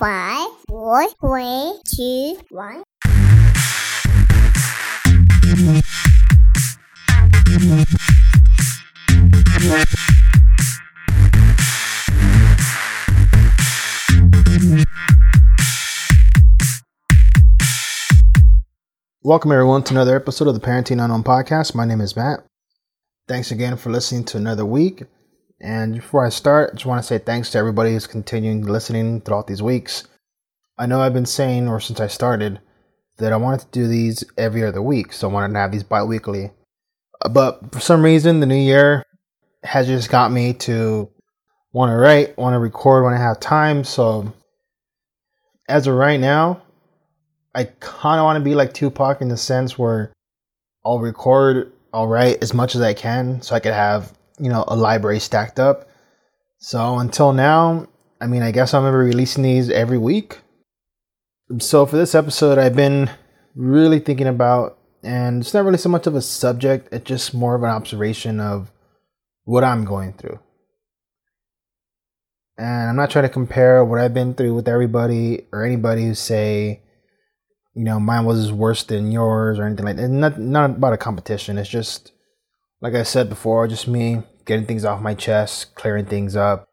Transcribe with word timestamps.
five, 0.00 0.48
four, 0.66 1.06
three, 1.20 1.78
two, 1.94 2.38
one. 2.48 2.82
Welcome, 19.22 19.52
everyone, 19.52 19.82
to 19.82 19.92
another 19.92 20.16
episode 20.16 20.48
of 20.48 20.54
the 20.54 20.60
Parenting 20.60 21.04
Unknown 21.04 21.22
podcast. 21.22 21.74
My 21.74 21.84
name 21.84 22.00
is 22.00 22.16
Matt. 22.16 22.40
Thanks 23.28 23.50
again 23.50 23.76
for 23.76 23.90
listening 23.90 24.24
to 24.24 24.38
another 24.38 24.64
week. 24.64 25.02
And 25.60 25.96
before 25.96 26.24
I 26.24 26.30
start, 26.30 26.70
I 26.70 26.74
just 26.74 26.86
want 26.86 27.02
to 27.02 27.06
say 27.06 27.18
thanks 27.18 27.50
to 27.50 27.58
everybody 27.58 27.92
who's 27.92 28.06
continuing 28.06 28.62
listening 28.62 29.20
throughout 29.20 29.46
these 29.46 29.62
weeks. 29.62 30.08
I 30.78 30.86
know 30.86 31.00
I've 31.00 31.12
been 31.12 31.26
saying, 31.26 31.68
or 31.68 31.80
since 31.80 32.00
I 32.00 32.06
started, 32.06 32.60
that 33.18 33.32
I 33.32 33.36
wanted 33.36 33.60
to 33.60 33.66
do 33.70 33.86
these 33.86 34.24
every 34.38 34.64
other 34.64 34.80
week, 34.80 35.12
so 35.12 35.28
I 35.28 35.32
wanted 35.32 35.52
to 35.52 35.58
have 35.58 35.72
these 35.72 35.82
bi 35.82 36.02
weekly. 36.02 36.50
Uh, 37.22 37.28
but 37.28 37.72
for 37.72 37.80
some 37.80 38.02
reason, 38.02 38.40
the 38.40 38.46
new 38.46 38.54
year 38.54 39.04
has 39.62 39.86
just 39.86 40.08
got 40.08 40.32
me 40.32 40.54
to 40.54 41.10
want 41.72 41.90
to 41.90 41.96
write, 41.96 42.38
want 42.38 42.54
to 42.54 42.58
record 42.58 43.04
when 43.04 43.12
I 43.12 43.18
have 43.18 43.38
time. 43.38 43.84
So 43.84 44.32
as 45.68 45.86
of 45.86 45.94
right 45.94 46.18
now, 46.18 46.62
I 47.54 47.64
kind 47.80 48.18
of 48.18 48.24
want 48.24 48.38
to 48.38 48.44
be 48.44 48.54
like 48.54 48.72
Tupac 48.72 49.20
in 49.20 49.28
the 49.28 49.36
sense 49.36 49.78
where 49.78 50.12
I'll 50.84 51.00
record, 51.00 51.72
I'll 51.92 52.08
write 52.08 52.42
as 52.42 52.54
much 52.54 52.74
as 52.74 52.80
I 52.80 52.94
can 52.94 53.42
so 53.42 53.54
I 53.54 53.60
could 53.60 53.74
have, 53.74 54.12
you 54.40 54.48
know, 54.48 54.64
a 54.66 54.76
library 54.76 55.20
stacked 55.20 55.60
up. 55.60 55.88
So 56.58 56.98
until 56.98 57.32
now, 57.32 57.86
I 58.20 58.26
mean, 58.26 58.42
I 58.42 58.50
guess 58.50 58.74
I'm 58.74 58.84
to 58.84 58.90
be 58.90 58.96
releasing 58.96 59.42
these 59.42 59.70
every 59.70 59.98
week. 59.98 60.38
So 61.58 61.86
for 61.86 61.96
this 61.96 62.14
episode, 62.14 62.58
I've 62.58 62.76
been 62.76 63.10
really 63.54 63.98
thinking 63.98 64.26
about, 64.26 64.78
and 65.02 65.42
it's 65.42 65.54
not 65.54 65.64
really 65.64 65.78
so 65.78 65.88
much 65.88 66.06
of 66.06 66.14
a 66.14 66.22
subject, 66.22 66.92
it's 66.92 67.04
just 67.04 67.34
more 67.34 67.54
of 67.54 67.62
an 67.62 67.70
observation 67.70 68.40
of 68.40 68.70
what 69.44 69.64
I'm 69.64 69.84
going 69.84 70.12
through. 70.12 70.38
And 72.58 72.90
I'm 72.90 72.96
not 72.96 73.10
trying 73.10 73.24
to 73.24 73.30
compare 73.30 73.84
what 73.84 74.00
I've 74.00 74.14
been 74.14 74.34
through 74.34 74.54
with 74.54 74.68
everybody 74.68 75.46
or 75.50 75.64
anybody 75.64 76.04
who 76.04 76.14
say, 76.14 76.82
you 77.74 77.84
know, 77.84 77.98
mine 77.98 78.26
was 78.26 78.52
worse 78.52 78.84
than 78.84 79.10
yours 79.10 79.58
or 79.58 79.64
anything 79.64 79.86
like 79.86 79.96
that. 79.96 80.08
Not 80.08 80.38
not 80.38 80.70
about 80.70 80.92
a 80.92 80.98
competition. 80.98 81.56
It's 81.56 81.70
just 81.70 82.12
like 82.82 82.94
I 82.94 83.02
said 83.02 83.30
before, 83.30 83.66
just 83.66 83.88
me 83.88 84.22
getting 84.44 84.66
things 84.66 84.84
off 84.84 85.00
my 85.00 85.14
chest, 85.14 85.74
clearing 85.74 86.06
things 86.06 86.36
up. 86.36 86.68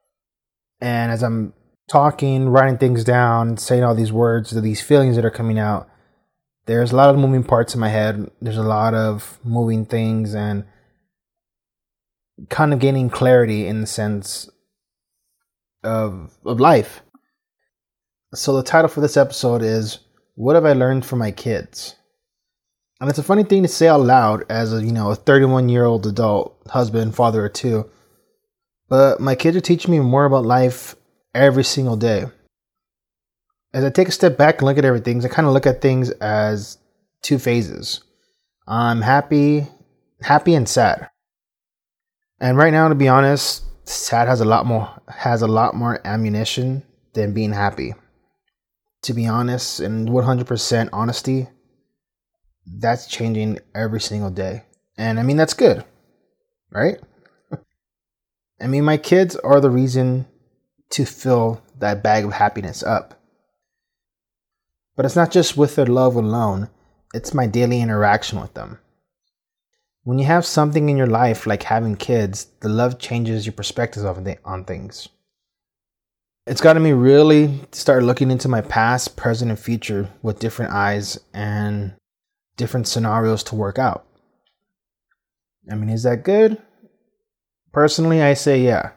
And 0.79 1.11
as 1.11 1.23
I'm 1.23 1.53
talking, 1.89 2.49
writing 2.49 2.77
things 2.77 3.03
down, 3.03 3.57
saying 3.57 3.83
all 3.83 3.95
these 3.95 4.11
words, 4.11 4.51
these 4.51 4.81
feelings 4.81 5.15
that 5.15 5.25
are 5.25 5.31
coming 5.31 5.59
out, 5.59 5.89
there's 6.65 6.91
a 6.91 6.95
lot 6.95 7.09
of 7.09 7.19
moving 7.19 7.43
parts 7.43 7.73
in 7.73 7.79
my 7.79 7.89
head. 7.89 8.29
There's 8.41 8.57
a 8.57 8.63
lot 8.63 8.93
of 8.93 9.39
moving 9.43 9.85
things 9.85 10.35
and 10.35 10.65
kind 12.49 12.73
of 12.73 12.79
gaining 12.79 13.09
clarity 13.09 13.65
in 13.65 13.81
the 13.81 13.87
sense 13.87 14.49
of 15.83 16.37
of 16.45 16.59
life. 16.59 17.01
So 18.33 18.55
the 18.55 18.63
title 18.63 18.89
for 18.89 19.01
this 19.01 19.17
episode 19.17 19.61
is 19.61 19.99
what 20.35 20.55
have 20.55 20.65
I 20.65 20.73
learned 20.73 21.05
from 21.05 21.19
my 21.19 21.31
kids? 21.31 21.95
And 22.99 23.09
it's 23.09 23.19
a 23.19 23.23
funny 23.23 23.43
thing 23.43 23.61
to 23.61 23.67
say 23.67 23.87
out 23.87 24.01
loud 24.01 24.43
as 24.49 24.73
a, 24.73 24.83
you 24.83 24.91
know, 24.91 25.11
a 25.11 25.15
31 25.15 25.69
year 25.69 25.85
old 25.85 26.05
adult, 26.07 26.55
husband, 26.69 27.15
father 27.15 27.45
of 27.45 27.53
two. 27.53 27.89
But 28.89 29.19
my 29.19 29.35
kids 29.35 29.55
are 29.57 29.61
teaching 29.61 29.91
me 29.91 29.99
more 29.99 30.25
about 30.25 30.45
life 30.45 30.95
every 31.35 31.63
single 31.63 31.95
day. 31.95 32.25
As 33.73 33.83
I 33.83 33.89
take 33.89 34.07
a 34.07 34.13
step 34.13 34.37
back 34.37 34.57
and 34.57 34.65
look 34.65 34.77
at 34.77 34.85
everything, 34.85 35.23
I 35.23 35.27
kind 35.27 35.47
of 35.47 35.53
look 35.53 35.67
at 35.67 35.81
things 35.81 36.09
as 36.09 36.77
two 37.21 37.37
phases. 37.37 38.01
I'm 38.67 39.01
happy, 39.01 39.67
happy 40.21 40.55
and 40.55 40.67
sad. 40.67 41.09
And 42.39 42.57
right 42.57 42.71
now, 42.71 42.87
to 42.87 42.95
be 42.95 43.07
honest, 43.07 43.63
sad 43.87 44.27
has 44.27 44.41
a 44.41 44.45
lot 44.45 44.65
more 44.65 44.89
has 45.07 45.41
a 45.41 45.47
lot 45.47 45.75
more 45.75 45.99
ammunition 46.05 46.83
than 47.13 47.33
being 47.33 47.51
happy 47.51 47.93
to 49.03 49.13
be 49.13 49.27
honest 49.27 49.79
and 49.79 50.09
100% 50.09 50.89
honesty, 50.91 51.47
that's 52.79 53.07
changing 53.07 53.59
every 53.73 54.01
single 54.01 54.29
day. 54.29 54.63
And 54.97 55.19
I 55.19 55.23
mean, 55.23 55.37
that's 55.37 55.53
good, 55.53 55.85
right? 56.71 56.99
I 58.61 58.67
mean, 58.67 58.83
my 58.83 58.97
kids 58.97 59.35
are 59.35 59.59
the 59.59 59.69
reason 59.69 60.27
to 60.91 61.05
fill 61.05 61.61
that 61.79 62.03
bag 62.03 62.25
of 62.25 62.33
happiness 62.33 62.83
up. 62.83 63.21
But 64.95 65.05
it's 65.05 65.15
not 65.15 65.31
just 65.31 65.57
with 65.57 65.75
their 65.75 65.85
love 65.85 66.15
alone, 66.15 66.69
it's 67.13 67.33
my 67.33 67.45
daily 67.45 67.81
interaction 67.81 68.41
with 68.41 68.53
them. 68.53 68.79
When 70.03 70.19
you 70.19 70.25
have 70.25 70.45
something 70.45 70.89
in 70.89 70.97
your 70.97 71.07
life 71.07 71.45
like 71.45 71.63
having 71.63 71.95
kids, 71.95 72.47
the 72.61 72.69
love 72.69 72.97
changes 72.97 73.45
your 73.45 73.53
perspectives 73.53 74.05
on 74.05 74.63
things 74.63 75.09
it's 76.47 76.61
gotten 76.61 76.81
me 76.81 76.93
really 76.93 77.59
start 77.73 78.03
looking 78.03 78.31
into 78.31 78.47
my 78.47 78.61
past, 78.61 79.17
present, 79.17 79.51
and 79.51 79.59
future 79.59 80.09
with 80.21 80.39
different 80.39 80.71
eyes 80.71 81.19
and 81.33 81.93
different 82.57 82.87
scenarios 82.87 83.43
to 83.43 83.55
work 83.55 83.79
out. 83.79 84.05
I 85.71 85.75
mean, 85.75 85.89
is 85.89 86.03
that 86.03 86.23
good? 86.23 86.61
Personally, 87.71 88.21
I 88.21 88.33
say 88.33 88.61
yeah. 88.61 88.91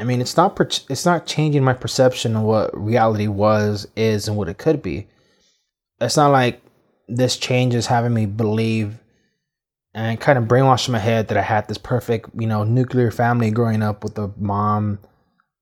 I 0.00 0.04
mean, 0.04 0.20
it's 0.20 0.36
not 0.36 0.56
per- 0.56 0.68
it's 0.88 1.06
not 1.06 1.26
changing 1.26 1.62
my 1.62 1.74
perception 1.74 2.34
of 2.36 2.42
what 2.42 2.76
reality 2.76 3.28
was, 3.28 3.86
is, 3.94 4.26
and 4.26 4.36
what 4.36 4.48
it 4.48 4.58
could 4.58 4.82
be. 4.82 5.06
It's 6.00 6.16
not 6.16 6.32
like 6.32 6.60
this 7.08 7.36
change 7.36 7.74
is 7.74 7.86
having 7.86 8.12
me 8.12 8.26
believe 8.26 8.98
and 9.94 10.20
kind 10.20 10.38
of 10.38 10.44
brainwash 10.44 10.88
my 10.88 10.98
head 10.98 11.28
that 11.28 11.36
I 11.36 11.42
had 11.42 11.68
this 11.68 11.78
perfect, 11.78 12.30
you 12.34 12.46
know, 12.46 12.64
nuclear 12.64 13.10
family 13.10 13.50
growing 13.50 13.82
up 13.82 14.02
with 14.02 14.18
a 14.18 14.32
mom 14.38 14.98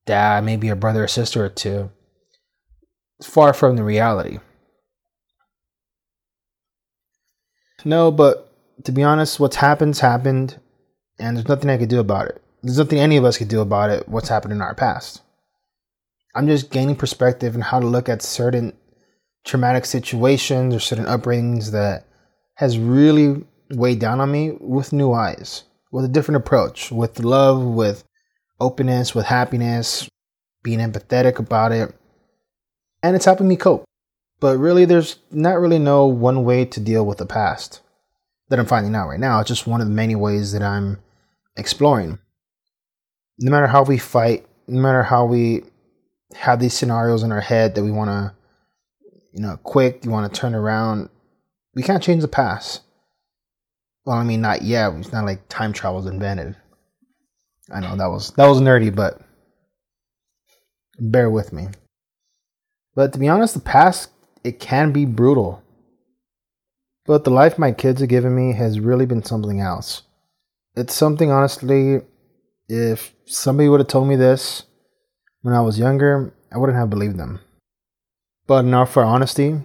dad, 0.05 0.43
maybe 0.45 0.69
a 0.69 0.75
brother 0.75 1.03
or 1.03 1.07
sister 1.07 1.43
or 1.43 1.49
two. 1.49 1.91
Far 3.21 3.53
from 3.53 3.75
the 3.75 3.83
reality. 3.83 4.39
No, 7.85 8.11
but 8.11 8.51
to 8.83 8.91
be 8.91 9.03
honest, 9.03 9.39
what's 9.39 9.55
happened's 9.55 9.99
happened, 9.99 10.59
and 11.19 11.35
there's 11.35 11.47
nothing 11.47 11.69
I 11.69 11.77
could 11.77 11.89
do 11.89 11.99
about 11.99 12.27
it. 12.27 12.41
There's 12.61 12.77
nothing 12.77 12.99
any 12.99 13.17
of 13.17 13.25
us 13.25 13.37
could 13.37 13.47
do 13.47 13.61
about 13.61 13.89
it, 13.89 14.07
what's 14.07 14.29
happened 14.29 14.53
in 14.53 14.61
our 14.61 14.75
past. 14.75 15.21
I'm 16.35 16.47
just 16.47 16.71
gaining 16.71 16.95
perspective 16.95 17.55
on 17.55 17.61
how 17.61 17.79
to 17.79 17.87
look 17.87 18.07
at 18.07 18.21
certain 18.21 18.73
traumatic 19.43 19.85
situations 19.85 20.73
or 20.75 20.79
certain 20.79 21.05
upbringings 21.05 21.71
that 21.71 22.05
has 22.55 22.77
really 22.77 23.43
weighed 23.71 23.99
down 23.99 24.19
on 24.19 24.31
me 24.31 24.51
with 24.59 24.93
new 24.93 25.11
eyes, 25.11 25.63
with 25.91 26.05
a 26.05 26.09
different 26.09 26.37
approach, 26.37 26.91
with 26.91 27.19
love, 27.19 27.63
with 27.63 28.03
openness, 28.59 29.15
with 29.15 29.25
happiness, 29.25 30.07
being 30.63 30.79
empathetic 30.79 31.39
about 31.39 31.71
it. 31.71 31.93
And 33.01 33.15
it's 33.15 33.25
helping 33.25 33.47
me 33.47 33.55
cope. 33.55 33.83
But 34.41 34.57
really, 34.57 34.85
there's 34.85 35.17
not 35.29 35.59
really 35.59 35.79
no 35.79 36.07
one 36.07 36.43
way 36.43 36.65
to 36.65 36.79
deal 36.79 37.05
with 37.05 37.19
the 37.19 37.27
past 37.27 37.81
that 38.49 38.59
I'm 38.59 38.65
finding 38.65 38.95
out 38.95 39.07
right 39.07 39.19
now. 39.19 39.39
It's 39.39 39.47
just 39.47 39.67
one 39.67 39.81
of 39.81 39.87
the 39.87 39.93
many 39.93 40.15
ways 40.15 40.51
that 40.51 40.63
I'm 40.63 40.99
exploring. 41.55 42.17
No 43.39 43.51
matter 43.51 43.67
how 43.67 43.83
we 43.83 43.99
fight, 43.99 44.47
no 44.67 44.81
matter 44.81 45.03
how 45.03 45.25
we 45.25 45.63
have 46.35 46.59
these 46.59 46.73
scenarios 46.73 47.21
in 47.21 47.31
our 47.31 47.39
head 47.39 47.75
that 47.75 47.83
we 47.83 47.91
want 47.91 48.09
to, 48.09 48.35
you 49.31 49.41
know, 49.41 49.57
quick, 49.57 50.03
you 50.03 50.09
want 50.09 50.33
to 50.33 50.39
turn 50.39 50.55
around, 50.55 51.09
we 51.75 51.83
can't 51.83 52.03
change 52.03 52.23
the 52.23 52.27
past. 52.27 52.81
Well, 54.05 54.17
I 54.17 54.23
mean, 54.23 54.41
not 54.41 54.63
yet. 54.63 54.91
It's 54.95 55.13
not 55.13 55.25
like 55.25 55.47
time 55.49 55.71
travel 55.71 55.99
is 55.99 56.07
invented. 56.07 56.55
I 57.71 57.79
know 57.79 57.95
that 57.95 58.09
was 58.09 58.31
that 58.31 58.47
was 58.47 58.59
nerdy, 58.59 58.93
but 58.93 59.21
bear 60.99 61.29
with 61.29 61.53
me. 61.53 61.67
But 62.95 63.13
to 63.13 63.19
be 63.19 63.29
honest, 63.29 63.53
the 63.53 63.59
past 63.59 64.09
it 64.43 64.59
can 64.59 64.91
be 64.91 65.05
brutal. 65.05 65.63
But 67.05 67.23
the 67.23 67.31
life 67.31 67.57
my 67.57 67.71
kids 67.71 67.99
have 68.01 68.09
given 68.09 68.35
me 68.35 68.53
has 68.53 68.79
really 68.79 69.05
been 69.05 69.23
something 69.23 69.59
else. 69.59 70.03
It's 70.75 70.93
something 70.93 71.31
honestly 71.31 72.01
if 72.69 73.13
somebody 73.25 73.67
would 73.67 73.81
have 73.81 73.87
told 73.87 74.07
me 74.07 74.15
this 74.15 74.63
when 75.41 75.53
I 75.53 75.61
was 75.61 75.79
younger, 75.79 76.33
I 76.53 76.57
wouldn't 76.57 76.77
have 76.77 76.89
believed 76.89 77.17
them. 77.17 77.41
But 78.47 78.63
now 78.63 78.85
for 78.85 79.03
honesty, 79.03 79.59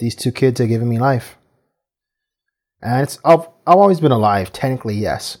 these 0.00 0.16
two 0.16 0.32
kids 0.32 0.58
have 0.58 0.68
given 0.68 0.88
me 0.88 0.98
life. 0.98 1.36
And 2.82 3.02
it's 3.02 3.18
I've, 3.24 3.46
I've 3.66 3.76
always 3.76 4.00
been 4.00 4.12
alive, 4.12 4.52
technically 4.52 4.96
yes. 4.96 5.38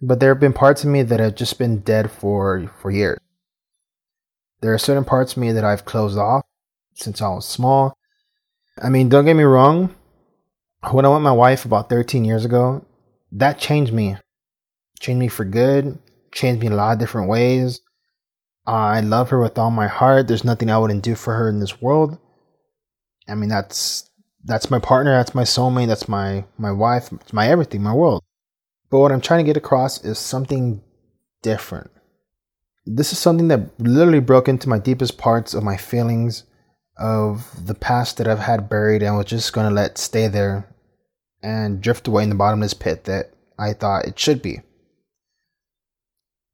But 0.00 0.20
there 0.20 0.30
have 0.32 0.40
been 0.40 0.52
parts 0.52 0.84
of 0.84 0.90
me 0.90 1.02
that 1.02 1.20
have 1.20 1.34
just 1.34 1.58
been 1.58 1.80
dead 1.80 2.10
for 2.10 2.70
for 2.80 2.90
years. 2.90 3.18
There 4.60 4.72
are 4.72 4.78
certain 4.78 5.04
parts 5.04 5.32
of 5.32 5.38
me 5.38 5.52
that 5.52 5.64
I've 5.64 5.84
closed 5.84 6.18
off 6.18 6.45
since 6.96 7.22
I 7.22 7.28
was 7.28 7.46
small. 7.46 7.96
I 8.82 8.88
mean, 8.88 9.08
don't 9.08 9.24
get 9.24 9.34
me 9.34 9.44
wrong. 9.44 9.94
When 10.90 11.04
I 11.04 11.12
met 11.12 11.20
my 11.20 11.32
wife 11.32 11.64
about 11.64 11.88
13 11.88 12.24
years 12.24 12.44
ago, 12.44 12.84
that 13.32 13.58
changed 13.58 13.92
me. 13.92 14.16
Changed 15.00 15.20
me 15.20 15.28
for 15.28 15.44
good. 15.44 15.98
Changed 16.32 16.60
me 16.60 16.66
in 16.66 16.72
a 16.72 16.76
lot 16.76 16.92
of 16.92 16.98
different 16.98 17.28
ways. 17.28 17.80
I 18.66 19.00
love 19.00 19.30
her 19.30 19.40
with 19.40 19.58
all 19.58 19.70
my 19.70 19.86
heart. 19.86 20.26
There's 20.26 20.44
nothing 20.44 20.70
I 20.70 20.78
wouldn't 20.78 21.02
do 21.02 21.14
for 21.14 21.34
her 21.34 21.48
in 21.48 21.60
this 21.60 21.80
world. 21.80 22.18
I 23.28 23.34
mean, 23.34 23.48
that's 23.48 24.10
that's 24.44 24.70
my 24.70 24.78
partner, 24.78 25.16
that's 25.16 25.34
my 25.34 25.42
soulmate, 25.42 25.88
that's 25.88 26.08
my 26.08 26.44
my 26.56 26.70
wife, 26.70 27.10
it's 27.12 27.32
my 27.32 27.48
everything, 27.48 27.82
my 27.82 27.92
world. 27.92 28.22
But 28.90 29.00
what 29.00 29.12
I'm 29.12 29.20
trying 29.20 29.44
to 29.44 29.48
get 29.48 29.56
across 29.56 30.04
is 30.04 30.18
something 30.18 30.82
different. 31.42 31.90
This 32.86 33.12
is 33.12 33.18
something 33.18 33.48
that 33.48 33.78
literally 33.80 34.20
broke 34.20 34.48
into 34.48 34.68
my 34.68 34.78
deepest 34.78 35.18
parts 35.18 35.54
of 35.54 35.64
my 35.64 35.76
feelings 35.76 36.44
of 36.98 37.66
the 37.66 37.74
past 37.74 38.16
that 38.16 38.28
I've 38.28 38.38
had 38.38 38.68
buried 38.68 39.02
and 39.02 39.16
was 39.16 39.26
just 39.26 39.52
going 39.52 39.68
to 39.68 39.74
let 39.74 39.98
stay 39.98 40.28
there 40.28 40.68
and 41.42 41.80
drift 41.80 42.08
away 42.08 42.22
in 42.22 42.30
the 42.30 42.34
bottomless 42.34 42.74
pit 42.74 43.04
that 43.04 43.32
I 43.58 43.72
thought 43.72 44.06
it 44.06 44.18
should 44.18 44.42
be. 44.42 44.60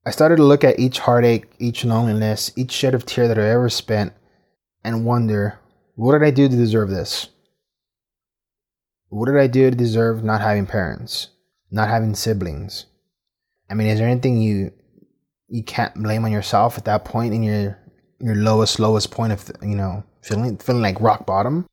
I 0.04 0.10
started 0.10 0.36
to 0.36 0.44
look 0.44 0.64
at 0.64 0.80
each 0.80 0.98
heartache, 0.98 1.52
each 1.58 1.84
loneliness, 1.84 2.50
each 2.56 2.72
shed 2.72 2.94
of 2.94 3.06
tear 3.06 3.28
that 3.28 3.38
I 3.38 3.50
ever 3.50 3.68
spent 3.68 4.12
and 4.82 5.04
wonder, 5.04 5.60
what 5.94 6.12
did 6.12 6.26
I 6.26 6.32
do 6.32 6.48
to 6.48 6.56
deserve 6.56 6.90
this? 6.90 7.28
What 9.10 9.26
did 9.26 9.38
I 9.38 9.46
do 9.46 9.70
to 9.70 9.76
deserve 9.76 10.24
not 10.24 10.40
having 10.40 10.66
parents, 10.66 11.28
not 11.70 11.88
having 11.88 12.14
siblings? 12.14 12.86
I 13.70 13.74
mean, 13.74 13.86
is 13.86 13.98
there 13.98 14.08
anything 14.08 14.40
you 14.40 14.72
you 15.48 15.62
can't 15.62 15.94
blame 15.94 16.24
on 16.24 16.32
yourself 16.32 16.78
at 16.78 16.86
that 16.86 17.04
point 17.04 17.34
in 17.34 17.42
your 17.42 17.78
your 18.20 18.34
lowest 18.34 18.80
lowest 18.80 19.10
point 19.10 19.32
of 19.32 19.50
you 19.60 19.76
know 19.76 20.02
feeling 20.22 20.56
feeling 20.58 20.82
like 20.82 21.00
rock 21.00 21.26
bottom? 21.26 21.66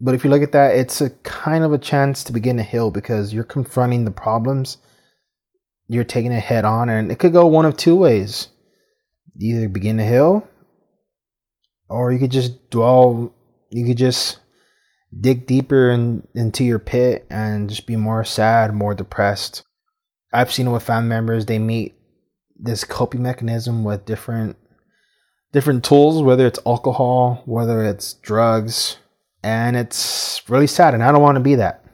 But 0.00 0.14
if 0.14 0.24
you 0.24 0.30
look 0.30 0.42
at 0.42 0.52
that, 0.52 0.74
it's 0.74 1.00
a 1.00 1.10
kind 1.10 1.64
of 1.64 1.72
a 1.72 1.78
chance 1.78 2.24
to 2.24 2.32
begin 2.32 2.56
to 2.56 2.62
heal 2.62 2.90
because 2.90 3.32
you're 3.32 3.44
confronting 3.44 4.04
the 4.04 4.10
problems 4.10 4.78
you're 5.92 6.04
taking 6.04 6.32
it 6.32 6.42
head 6.42 6.64
on, 6.64 6.88
and 6.88 7.12
it 7.12 7.18
could 7.18 7.32
go 7.32 7.46
one 7.46 7.66
of 7.66 7.76
two 7.76 7.96
ways. 7.96 8.48
either 9.38 9.68
begin 9.68 9.98
to 9.98 10.06
heal, 10.06 10.48
or 11.88 12.12
you 12.12 12.18
could 12.18 12.30
just 12.30 12.70
dwell. 12.70 13.34
You 13.70 13.86
could 13.86 13.98
just 13.98 14.38
dig 15.18 15.46
deeper 15.46 15.90
in, 15.90 16.26
into 16.34 16.64
your 16.64 16.78
pit 16.78 17.26
and 17.30 17.68
just 17.68 17.86
be 17.86 17.96
more 17.96 18.24
sad, 18.24 18.74
more 18.74 18.94
depressed. 18.94 19.62
I've 20.32 20.52
seen 20.52 20.66
it 20.66 20.70
with 20.70 20.82
family 20.82 21.08
members. 21.08 21.44
They 21.44 21.58
meet 21.58 21.94
this 22.56 22.84
coping 22.84 23.22
mechanism 23.22 23.84
with 23.84 24.06
different 24.06 24.56
different 25.52 25.84
tools, 25.84 26.22
whether 26.22 26.46
it's 26.46 26.60
alcohol, 26.66 27.42
whether 27.46 27.82
it's 27.84 28.14
drugs, 28.14 28.96
and 29.42 29.76
it's 29.76 30.42
really 30.48 30.66
sad. 30.66 30.94
And 30.94 31.02
I 31.02 31.12
don't 31.12 31.22
want 31.22 31.36
to 31.36 31.40
be 31.40 31.54
that. 31.56 31.84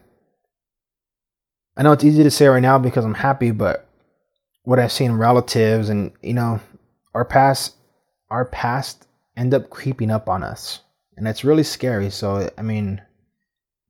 I 1.77 1.83
know 1.83 1.91
it's 1.91 2.03
easy 2.03 2.23
to 2.23 2.31
say 2.31 2.47
right 2.47 2.61
now 2.61 2.77
because 2.77 3.05
I'm 3.05 3.13
happy, 3.13 3.51
but 3.51 3.89
what 4.63 4.79
I've 4.79 4.91
seen 4.91 5.13
relatives 5.13 5.89
and 5.89 6.11
you 6.21 6.33
know 6.33 6.59
our 7.15 7.25
past 7.25 7.75
our 8.29 8.45
past 8.45 9.07
end 9.35 9.53
up 9.53 9.69
creeping 9.71 10.11
up 10.11 10.29
on 10.29 10.43
us 10.43 10.81
and 11.17 11.27
it's 11.27 11.43
really 11.43 11.63
scary 11.63 12.11
so 12.11 12.49
I 12.55 12.61
mean 12.61 13.01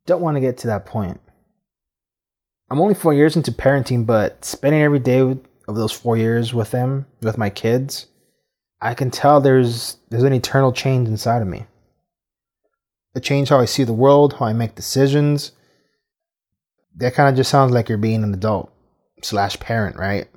don't 0.06 0.22
want 0.22 0.38
to 0.38 0.42
get 0.42 0.58
to 0.60 0.68
that 0.68 0.86
point 0.86 1.20
I'm 2.70 2.80
only 2.80 2.94
4 2.94 3.14
years 3.14 3.36
into 3.36 3.52
parenting 3.52 4.06
but 4.06 4.46
spending 4.46 4.82
every 4.82 5.00
day 5.00 5.20
of 5.20 5.76
those 5.76 5.92
4 5.92 6.16
years 6.16 6.54
with 6.54 6.72
them 6.72 7.06
with 7.22 7.38
my 7.38 7.50
kids 7.50 8.06
I 8.82 8.94
can 8.94 9.12
tell 9.12 9.42
there's 9.42 9.98
there's 10.10 10.24
an 10.24 10.34
eternal 10.34 10.72
change 10.72 11.08
inside 11.08 11.42
of 11.42 11.48
me 11.48 11.66
a 13.16 13.20
change 13.20 13.50
how 13.50 13.60
I 13.60 13.66
see 13.66 13.84
the 13.84 13.94
world 13.94 14.34
how 14.34 14.46
I 14.46 14.54
make 14.54 14.76
decisions 14.76 15.52
that 16.96 17.14
kind 17.14 17.30
of 17.30 17.36
just 17.36 17.50
sounds 17.50 17.72
like 17.72 17.90
you're 17.90 17.98
being 17.98 18.24
an 18.24 18.34
adult 18.34 18.72
slash 19.22 19.60
parent 19.60 19.96
right 19.96 20.28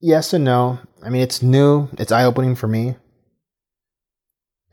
yes 0.00 0.32
and 0.32 0.44
no. 0.44 0.78
I 1.02 1.10
mean, 1.10 1.22
it's 1.22 1.42
new, 1.42 1.88
it's 1.98 2.12
eye 2.12 2.24
opening 2.24 2.54
for 2.54 2.68
me. 2.68 2.96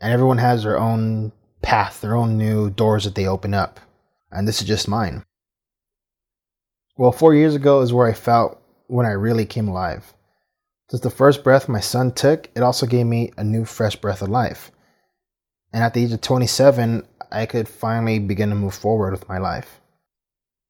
And 0.00 0.12
everyone 0.12 0.38
has 0.38 0.62
their 0.62 0.78
own 0.78 1.32
path, 1.62 2.00
their 2.00 2.16
own 2.16 2.36
new 2.36 2.70
doors 2.70 3.04
that 3.04 3.14
they 3.14 3.26
open 3.26 3.54
up. 3.54 3.80
And 4.30 4.46
this 4.46 4.60
is 4.60 4.66
just 4.66 4.88
mine. 4.88 5.24
Well, 6.96 7.12
four 7.12 7.34
years 7.34 7.54
ago 7.54 7.80
is 7.80 7.92
where 7.92 8.06
I 8.06 8.12
felt 8.12 8.60
when 8.86 9.06
I 9.06 9.10
really 9.10 9.46
came 9.46 9.68
alive. 9.68 10.12
Since 10.94 11.02
the 11.02 11.10
first 11.10 11.42
breath 11.42 11.68
my 11.68 11.80
son 11.80 12.12
took, 12.12 12.48
it 12.54 12.62
also 12.62 12.86
gave 12.86 13.04
me 13.04 13.32
a 13.36 13.42
new, 13.42 13.64
fresh 13.64 13.96
breath 13.96 14.22
of 14.22 14.28
life. 14.28 14.70
And 15.72 15.82
at 15.82 15.92
the 15.92 16.04
age 16.04 16.12
of 16.12 16.20
27, 16.20 17.04
I 17.32 17.46
could 17.46 17.66
finally 17.66 18.20
begin 18.20 18.50
to 18.50 18.54
move 18.54 18.76
forward 18.76 19.10
with 19.10 19.28
my 19.28 19.38
life. 19.38 19.80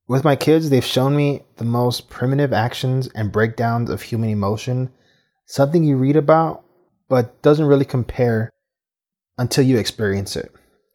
With 0.08 0.24
my 0.24 0.34
kids, 0.34 0.70
they've 0.70 0.82
shown 0.82 1.14
me 1.14 1.42
the 1.56 1.66
most 1.66 2.08
primitive 2.08 2.54
actions 2.54 3.06
and 3.08 3.30
breakdowns 3.30 3.90
of 3.90 4.00
human 4.00 4.30
emotion, 4.30 4.90
something 5.44 5.84
you 5.84 5.98
read 5.98 6.16
about, 6.16 6.64
but 7.10 7.42
doesn't 7.42 7.66
really 7.66 7.84
compare 7.84 8.48
until 9.36 9.66
you 9.66 9.76
experience 9.76 10.36
it. 10.36 10.50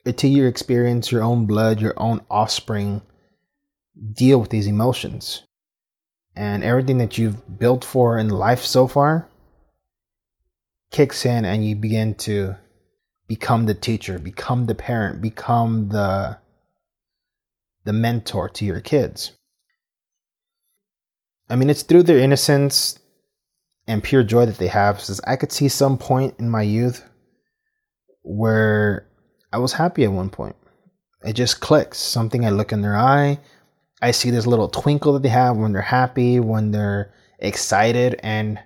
Until 0.08 0.31
you 0.31 0.48
experience 0.48 1.12
your 1.12 1.22
own 1.22 1.46
blood, 1.46 1.80
your 1.80 1.94
own 1.98 2.22
offspring 2.31 3.04
deal 4.12 4.40
with 4.42 4.50
these 4.50 4.66
emotions. 4.66 5.44
And 6.39 6.63
everything 6.63 7.00
that 7.00 7.18
you've 7.18 7.59
built 7.59 7.83
for 7.83 8.18
in 8.18 8.30
life 8.30 8.63
so 8.63 8.88
far 8.88 9.27
kicks 10.89 11.25
in, 11.25 11.44
and 11.44 11.65
you 11.65 11.75
begin 11.75 12.15
to 12.15 12.56
become 13.27 13.65
the 13.65 13.74
teacher, 13.74 14.18
become 14.18 14.65
the 14.65 14.74
parent, 14.74 15.21
become 15.21 15.89
the 15.89 16.38
the 17.83 17.91
mentor 17.91 18.47
to 18.47 18.63
your 18.63 18.80
kids. 18.80 19.33
I 21.50 21.57
mean, 21.57 21.69
it's 21.69 21.83
through 21.83 22.03
their 22.03 22.19
innocence 22.19 22.97
and 23.85 24.01
pure 24.01 24.24
joy 24.24 24.45
that 24.45 24.59
they 24.59 24.68
have. 24.68 25.01
Says 25.01 25.19
I 25.27 25.35
could 25.35 25.51
see 25.51 25.68
some 25.68 25.97
point 25.97 26.35
in 26.39 26.50
my 26.50 26.62
youth 26.62 27.03
where 28.21 29.09
I 29.51 29.57
was 29.57 29.74
happy 29.74 30.06
at 30.06 30.13
one 30.13 30.30
point. 30.30 30.56
It 31.21 31.33
just 31.33 31.59
clicks. 31.59 31.97
Something 31.97 32.45
I 32.45 32.50
look 32.50 32.71
in 32.71 32.81
their 32.81 32.95
eye. 32.95 33.39
I 34.01 34.12
see 34.12 34.30
this 34.30 34.48
little 34.48 34.69
twinkle 34.69 35.13
that 35.13 35.24
they 35.24 35.30
have 35.30 35.57
when 35.57 35.74
they're 35.74 35.81
happy, 35.81 36.40
when 36.40 36.72
they're 36.72 37.13
excited, 37.40 38.19
and 38.24 38.60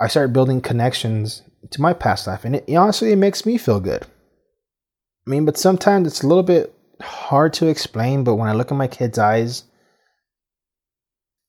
I 0.00 0.08
start 0.08 0.32
building 0.32 0.60
connections 0.60 1.42
to 1.70 1.80
my 1.80 1.92
past 1.92 2.26
life. 2.26 2.44
And 2.44 2.56
it, 2.56 2.74
honestly, 2.74 3.12
it 3.12 3.16
makes 3.16 3.44
me 3.44 3.58
feel 3.58 3.80
good. 3.80 4.04
I 5.26 5.30
mean, 5.30 5.44
but 5.44 5.58
sometimes 5.58 6.06
it's 6.06 6.22
a 6.22 6.26
little 6.26 6.44
bit 6.44 6.72
hard 7.00 7.52
to 7.54 7.66
explain, 7.66 8.24
but 8.24 8.36
when 8.36 8.48
I 8.48 8.52
look 8.52 8.70
in 8.70 8.76
my 8.76 8.86
kids' 8.86 9.18
eyes, 9.18 9.64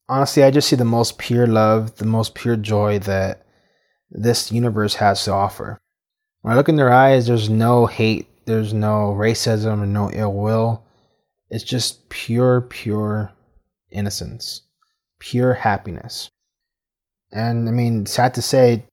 honestly, 0.08 0.44
I 0.44 0.52
just 0.52 0.68
see 0.68 0.76
the 0.76 0.84
most 0.86 1.18
pure 1.18 1.48
love, 1.48 1.98
the 1.98 2.06
most 2.06 2.34
pure 2.36 2.56
joy 2.56 3.00
that 3.00 3.46
this 4.10 4.52
universe 4.52 4.96
has 4.96 5.24
to 5.26 5.32
offer. 5.32 5.80
When 6.42 6.54
I 6.54 6.58
look 6.58 6.70
in 6.70 6.76
their 6.76 6.92
eyes, 6.92 7.28
there's 7.28 7.50
no 7.50 7.86
hate, 7.86 8.28
there's 8.46 8.74
no 8.74 9.16
racism, 9.18 9.88
no 9.90 10.10
ill 10.12 10.34
will. 10.34 10.84
It's 11.50 11.64
just 11.64 12.10
pure, 12.10 12.62
pure 12.62 13.32
innocence, 13.92 14.62
pure 15.20 15.54
happiness. 15.54 16.30
And 17.32 17.68
I 17.68 17.72
mean, 17.72 18.06
sad 18.06 18.34
to 18.36 18.42
say, 18.42 18.86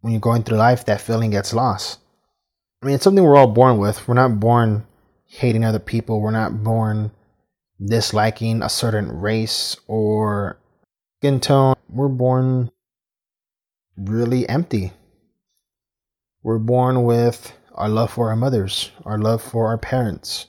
when 0.00 0.12
you're 0.12 0.20
going 0.20 0.42
through 0.42 0.58
life, 0.58 0.84
that 0.86 1.00
feeling 1.00 1.30
gets 1.30 1.52
lost. 1.52 1.98
I 2.82 2.86
mean, 2.86 2.94
it's 2.96 3.04
something 3.04 3.22
we're 3.22 3.36
all 3.36 3.46
born 3.46 3.78
with. 3.78 4.06
We're 4.06 4.14
not 4.14 4.40
born 4.40 4.84
hating 5.26 5.64
other 5.64 5.78
people. 5.78 6.20
We're 6.20 6.30
not 6.32 6.62
born 6.62 7.12
disliking 7.84 8.62
a 8.62 8.68
certain 8.68 9.20
race 9.20 9.76
or 9.86 10.58
skin 11.18 11.40
tone. 11.40 11.74
We're 11.88 12.08
born 12.08 12.70
really 13.96 14.48
empty. 14.48 14.92
We're 16.42 16.58
born 16.58 17.04
with 17.04 17.52
our 17.74 17.88
love 17.88 18.12
for 18.12 18.30
our 18.30 18.36
mothers, 18.36 18.90
our 19.04 19.18
love 19.18 19.42
for 19.42 19.68
our 19.68 19.78
parents. 19.78 20.46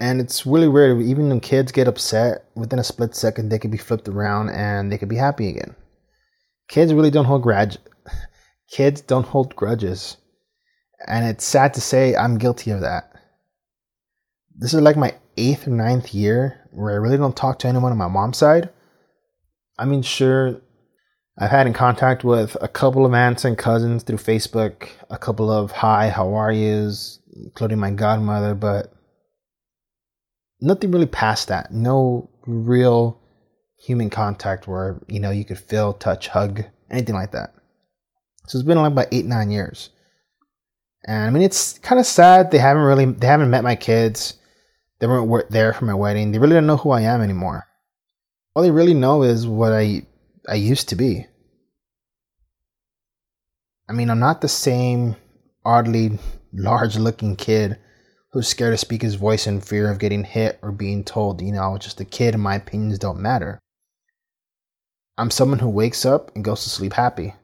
And 0.00 0.20
it's 0.20 0.46
really 0.46 0.68
weird. 0.68 1.02
Even 1.02 1.28
when 1.28 1.40
kids 1.40 1.72
get 1.72 1.86
upset, 1.86 2.46
within 2.54 2.78
a 2.78 2.84
split 2.84 3.14
second, 3.14 3.50
they 3.50 3.58
could 3.58 3.70
be 3.70 3.78
flipped 3.78 4.08
around 4.08 4.48
and 4.48 4.90
they 4.90 4.96
could 4.96 5.10
be 5.10 5.16
happy 5.16 5.48
again. 5.48 5.76
Kids 6.68 6.94
really 6.94 7.10
don't 7.10 7.26
hold 7.26 7.42
grudge. 7.42 7.76
Kids 8.70 9.00
don't 9.00 9.26
hold 9.26 9.54
grudges. 9.56 10.16
And 11.06 11.26
it's 11.26 11.44
sad 11.44 11.74
to 11.74 11.80
say 11.80 12.14
I'm 12.14 12.38
guilty 12.38 12.70
of 12.70 12.80
that. 12.80 13.12
This 14.56 14.72
is 14.72 14.80
like 14.80 14.96
my 14.96 15.14
eighth 15.36 15.66
or 15.66 15.70
ninth 15.70 16.14
year 16.14 16.68
where 16.70 16.92
I 16.92 16.96
really 16.96 17.16
don't 17.16 17.36
talk 17.36 17.58
to 17.60 17.68
anyone 17.68 17.92
on 17.92 17.98
my 17.98 18.08
mom's 18.08 18.38
side. 18.38 18.70
I 19.78 19.84
mean, 19.86 20.02
sure, 20.02 20.60
I've 21.38 21.50
had 21.50 21.66
in 21.66 21.72
contact 21.72 22.22
with 22.22 22.56
a 22.60 22.68
couple 22.68 23.06
of 23.06 23.14
aunts 23.14 23.44
and 23.44 23.56
cousins 23.56 24.02
through 24.02 24.18
Facebook, 24.18 24.90
a 25.08 25.18
couple 25.18 25.50
of 25.50 25.72
hi, 25.72 26.10
how 26.10 26.34
are 26.34 26.52
yous, 26.52 27.18
including 27.34 27.78
my 27.78 27.90
godmother, 27.90 28.54
but 28.54 28.92
nothing 30.60 30.90
really 30.90 31.06
past 31.06 31.48
that. 31.48 31.72
No 31.72 32.30
real 32.46 33.20
human 33.78 34.10
contact 34.10 34.68
where, 34.68 35.00
you 35.08 35.20
know, 35.20 35.30
you 35.30 35.44
could 35.44 35.58
feel, 35.58 35.92
touch, 35.92 36.28
hug, 36.28 36.64
anything 36.90 37.14
like 37.14 37.32
that. 37.32 37.54
So 38.46 38.58
it's 38.58 38.66
been 38.66 38.78
like 38.78 38.92
about 38.92 39.08
eight, 39.12 39.26
nine 39.26 39.50
years. 39.50 39.90
And 41.06 41.24
I 41.24 41.30
mean, 41.30 41.42
it's 41.42 41.78
kind 41.78 41.98
of 41.98 42.06
sad. 42.06 42.50
They 42.50 42.58
haven't 42.58 42.82
really, 42.82 43.06
they 43.06 43.26
haven't 43.26 43.50
met 43.50 43.64
my 43.64 43.76
kids. 43.76 44.34
They 44.98 45.06
weren't 45.06 45.50
there 45.50 45.72
for 45.72 45.86
my 45.86 45.94
wedding. 45.94 46.30
They 46.30 46.38
really 46.38 46.54
don't 46.54 46.66
know 46.66 46.76
who 46.76 46.90
I 46.90 47.02
am 47.02 47.22
anymore. 47.22 47.66
All 48.54 48.62
they 48.62 48.70
really 48.70 48.94
know 48.94 49.22
is 49.22 49.46
what 49.46 49.72
I, 49.72 50.06
I 50.46 50.56
used 50.56 50.90
to 50.90 50.96
be. 50.96 51.26
I 53.88 53.92
mean, 53.92 54.10
I'm 54.10 54.18
not 54.18 54.40
the 54.40 54.48
same 54.48 55.16
oddly 55.64 56.18
large 56.52 56.96
looking 56.96 57.34
kid 57.36 57.78
who's 58.32 58.46
scared 58.46 58.72
to 58.72 58.78
speak 58.78 59.02
his 59.02 59.16
voice 59.16 59.46
in 59.46 59.60
fear 59.60 59.90
of 59.90 59.98
getting 59.98 60.24
hit 60.24 60.58
or 60.62 60.70
being 60.70 61.02
told, 61.02 61.42
you 61.42 61.52
know, 61.52 61.62
I 61.62 61.68
was 61.68 61.80
just 61.80 62.00
a 62.00 62.04
kid 62.04 62.34
and 62.34 62.42
my 62.42 62.54
opinions 62.54 62.98
don't 62.98 63.18
matter. 63.18 63.60
I'm 65.18 65.30
someone 65.30 65.58
who 65.58 65.68
wakes 65.68 66.06
up 66.06 66.34
and 66.34 66.44
goes 66.44 66.62
to 66.62 66.70
sleep 66.70 66.92
happy, 66.92 67.34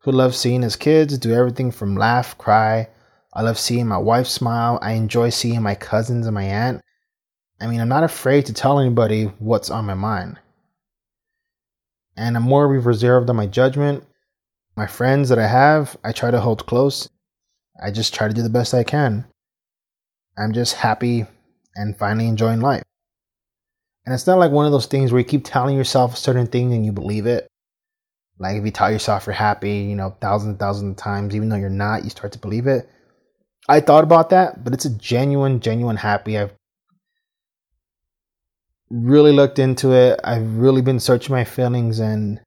who 0.00 0.12
loves 0.12 0.36
seeing 0.36 0.62
his 0.62 0.76
kids 0.76 1.16
do 1.18 1.32
everything 1.32 1.70
from 1.70 1.96
laugh, 1.96 2.36
cry. 2.36 2.88
I 3.32 3.42
love 3.42 3.58
seeing 3.58 3.86
my 3.86 3.98
wife 3.98 4.26
smile. 4.26 4.78
I 4.82 4.92
enjoy 4.92 5.30
seeing 5.30 5.62
my 5.62 5.74
cousins 5.74 6.26
and 6.26 6.34
my 6.34 6.44
aunt. 6.44 6.82
I 7.60 7.68
mean, 7.68 7.80
I'm 7.80 7.88
not 7.88 8.04
afraid 8.04 8.46
to 8.46 8.52
tell 8.52 8.80
anybody 8.80 9.26
what's 9.38 9.70
on 9.70 9.86
my 9.86 9.94
mind. 9.94 10.38
And 12.16 12.36
I'm 12.36 12.42
more 12.42 12.68
reserved 12.68 13.30
on 13.30 13.36
my 13.36 13.46
judgment. 13.46 14.04
My 14.76 14.86
friends 14.86 15.28
that 15.28 15.38
I 15.38 15.46
have, 15.46 15.96
I 16.02 16.12
try 16.12 16.30
to 16.30 16.40
hold 16.40 16.66
close. 16.66 17.08
I 17.82 17.90
just 17.90 18.12
try 18.12 18.28
to 18.28 18.34
do 18.34 18.42
the 18.42 18.50
best 18.50 18.74
I 18.74 18.84
can. 18.84 19.26
I'm 20.36 20.52
just 20.52 20.74
happy 20.74 21.26
and 21.74 21.96
finally 21.96 22.28
enjoying 22.28 22.60
life. 22.60 22.82
And 24.04 24.14
it's 24.14 24.26
not 24.26 24.38
like 24.38 24.50
one 24.50 24.66
of 24.66 24.72
those 24.72 24.86
things 24.86 25.12
where 25.12 25.20
you 25.20 25.24
keep 25.24 25.44
telling 25.44 25.76
yourself 25.76 26.14
a 26.14 26.16
certain 26.16 26.46
thing 26.46 26.72
and 26.72 26.84
you 26.84 26.92
believe 26.92 27.26
it. 27.26 27.46
Like 28.38 28.56
if 28.56 28.64
you 28.64 28.70
tell 28.70 28.90
yourself 28.90 29.26
you're 29.26 29.34
happy, 29.34 29.76
you 29.76 29.94
know, 29.94 30.16
thousands 30.20 30.50
and 30.50 30.58
thousands 30.58 30.90
of 30.90 30.96
times, 30.96 31.36
even 31.36 31.48
though 31.48 31.56
you're 31.56 31.70
not, 31.70 32.04
you 32.04 32.10
start 32.10 32.32
to 32.32 32.38
believe 32.38 32.66
it. 32.66 32.88
I 33.68 33.80
thought 33.80 34.02
about 34.02 34.30
that, 34.30 34.64
but 34.64 34.72
it's 34.72 34.84
a 34.84 34.90
genuine, 34.90 35.60
genuine 35.60 35.96
happy. 35.96 36.36
I've 36.36 36.52
really 38.90 39.32
looked 39.32 39.58
into 39.58 39.92
it. 39.92 40.18
I've 40.24 40.56
really 40.56 40.82
been 40.82 40.98
searching 40.98 41.32
my 41.32 41.44
feelings, 41.44 42.00
and 42.00 42.40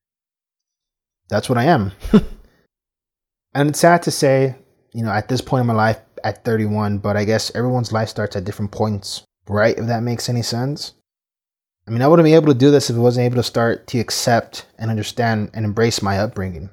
that's 1.30 1.48
what 1.48 1.58
I 1.58 1.64
am. 1.66 1.94
and 3.54 3.70
it's 3.70 3.80
sad 3.80 4.04
to 4.04 4.12
say, 4.12 4.56
you 4.94 5.04
know, 5.04 5.12
at 5.12 5.30
this 5.30 5.42
point 5.42 5.62
in 5.62 5.68
my 5.68 5.74
life, 5.74 6.00
at 6.26 6.44
31, 6.44 6.98
but 6.98 7.16
I 7.16 7.24
guess 7.24 7.56
everyone's 7.56 7.94
life 7.94 8.10
starts 8.10 8.36
at 8.36 8.44
different 8.44 8.72
points, 8.72 9.24
right? 9.48 9.78
If 9.78 9.86
that 9.86 10.04
makes 10.04 10.28
any 10.28 10.42
sense. 10.42 10.96
I 11.88 11.92
mean, 11.92 12.02
I 12.02 12.08
wouldn't 12.08 12.26
be 12.26 12.34
able 12.34 12.48
to 12.48 12.58
do 12.58 12.72
this 12.72 12.90
if 12.90 12.96
I 12.96 13.00
wasn't 13.00 13.26
able 13.26 13.36
to 13.36 13.44
start 13.44 13.86
to 13.88 14.00
accept 14.00 14.66
and 14.80 14.90
understand 14.90 15.52
and 15.54 15.64
embrace 15.64 16.02
my 16.02 16.18
upbringing 16.18 16.72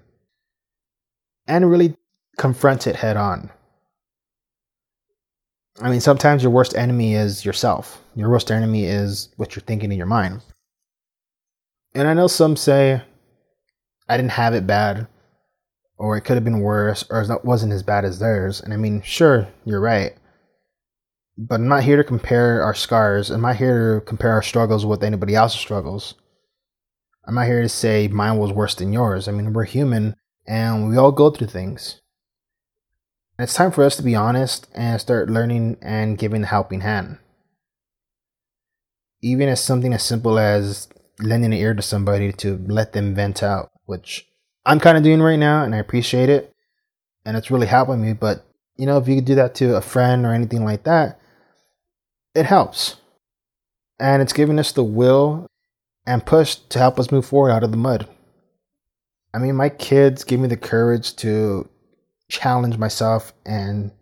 and 1.47 1.71
really 1.71 1.94
confront 2.38 2.87
it 2.87 2.97
head 2.97 3.18
on. 3.18 3.50
I 5.82 5.90
mean, 5.90 6.00
sometimes 6.00 6.42
your 6.42 6.52
worst 6.52 6.75
enemy 6.75 7.14
is 7.14 7.44
yourself. 7.44 8.02
Your 8.14 8.30
worst 8.30 8.50
enemy 8.50 8.87
is 8.87 9.28
what 9.37 9.54
you're 9.54 9.62
thinking 9.62 9.92
in 9.92 9.99
your 9.99 10.06
mind. 10.06 10.40
And 11.94 12.09
I 12.09 12.14
know 12.14 12.26
some 12.26 12.56
say, 12.56 13.02
I 14.09 14.16
didn't 14.16 14.32
have 14.32 14.54
it 14.54 14.66
bad 14.66 15.09
or 16.02 16.16
it 16.16 16.23
could 16.23 16.35
have 16.35 16.42
been 16.42 16.59
worse, 16.59 17.04
or 17.11 17.23
it 17.23 17.44
wasn't 17.44 17.73
as 17.73 17.85
bad 17.85 18.04
as 18.04 18.18
theirs. 18.18 18.61
And 18.61 18.75
I 18.75 18.76
mean, 18.76 19.02
sure, 19.02 19.47
you're 19.64 19.78
right. 19.78 20.12
But 21.38 21.61
I'm 21.61 21.68
not 21.68 21.85
here 21.85 21.97
to 21.97 22.02
compare 22.02 22.61
our 22.61 22.75
scars. 22.75 23.30
I'm 23.30 23.42
not 23.42 23.54
here 23.54 24.00
to 24.00 24.04
compare 24.04 24.32
our 24.32 24.42
struggles 24.42 24.85
with 24.85 25.04
anybody 25.04 25.37
else's 25.37 25.61
struggles. 25.61 26.14
I'm 27.25 27.37
not 27.37 27.47
here 27.47 27.62
to 27.62 27.68
say 27.68 28.09
mine 28.09 28.38
was 28.38 28.50
worse 28.50 28.75
than 28.75 28.92
yours. 28.92 29.28
I 29.28 29.30
mean, 29.30 29.52
we're 29.52 29.62
human 29.62 30.16
and 30.44 30.88
we 30.88 30.97
all 30.97 31.12
go 31.12 31.30
through 31.30 31.47
things. 31.47 32.00
And 33.38 33.44
it's 33.44 33.54
time 33.54 33.71
for 33.71 33.85
us 33.85 33.94
to 33.94 34.02
be 34.02 34.16
honest 34.16 34.66
and 34.75 35.00
start 35.00 35.30
learning 35.30 35.76
and 35.80 36.18
giving 36.18 36.42
a 36.42 36.47
helping 36.47 36.80
hand. 36.80 37.18
Even 39.23 39.49
as 39.49 39.62
something 39.62 39.94
as 39.94 40.02
simple 40.02 40.37
as 40.37 40.88
lending 41.21 41.52
an 41.52 41.61
ear 41.61 41.75
to 41.75 41.82
somebody 41.82 42.32
to 42.32 42.59
let 42.66 42.92
them 42.92 43.14
vent 43.14 43.40
out, 43.40 43.71
which 43.85 44.26
I'm 44.64 44.81
kind 44.81 44.97
of 44.97 45.02
doing 45.02 45.21
right 45.21 45.38
now, 45.38 45.64
and 45.64 45.75
I 45.75 45.78
appreciate 45.78 46.28
it, 46.28 46.52
and 47.25 47.37
it's 47.37 47.50
really 47.50 47.66
helping 47.66 48.00
me. 48.00 48.12
But 48.12 48.45
you 48.76 48.87
know, 48.87 48.99
if 48.99 49.09
you 49.09 49.16
could 49.16 49.25
do 49.25 49.35
that 49.37 49.54
to 49.57 49.76
a 49.76 49.81
friend 49.81 50.25
or 50.25 50.33
anything 50.33 50.64
like 50.64 50.85
that, 50.85 51.21
it 52.35 52.47
helps, 52.47 52.97
and 53.99 54.23
it's 54.23 54.33
giving 54.33 54.59
us 54.59 54.73
the 54.73 54.85
will 54.85 55.47
and 56.07 56.26
push 56.26 56.57
to 56.57 56.78
help 56.78 56.99
us 56.99 57.12
move 57.12 57.26
forward 57.26 57.50
out 57.50 57.62
of 57.64 57.71
the 57.71 57.76
mud. 57.76 58.09
I 59.35 59.38
mean, 59.38 59.57
my 59.57 59.69
kids 59.69 60.25
give 60.25 60.40
me 60.40 60.49
the 60.49 60.57
courage 60.57 61.16
to 61.16 61.69
challenge 62.28 62.76
myself 62.78 63.33
and 63.47 63.92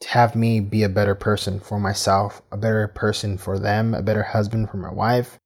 to 0.00 0.08
have 0.08 0.34
me 0.34 0.60
be 0.60 0.82
a 0.82 0.88
better 0.88 1.14
person 1.14 1.60
for 1.60 1.78
myself, 1.78 2.42
a 2.50 2.56
better 2.56 2.88
person 2.88 3.36
for 3.36 3.58
them, 3.58 3.94
a 3.94 4.02
better 4.02 4.22
husband 4.22 4.70
for 4.70 4.78
my 4.78 4.90
wife, 4.90 5.38